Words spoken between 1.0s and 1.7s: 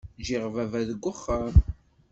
uxxam.